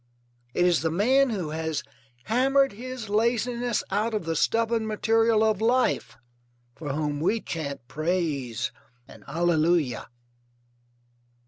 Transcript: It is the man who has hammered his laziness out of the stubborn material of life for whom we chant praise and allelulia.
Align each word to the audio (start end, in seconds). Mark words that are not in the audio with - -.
It 0.55 0.65
is 0.65 0.81
the 0.81 0.89
man 0.89 1.29
who 1.29 1.49
has 1.51 1.83
hammered 2.23 2.71
his 2.71 3.07
laziness 3.07 3.83
out 3.91 4.15
of 4.15 4.25
the 4.25 4.35
stubborn 4.35 4.87
material 4.87 5.43
of 5.43 5.61
life 5.61 6.17
for 6.75 6.93
whom 6.93 7.19
we 7.19 7.39
chant 7.39 7.87
praise 7.87 8.71
and 9.07 9.23
allelulia. 9.25 10.07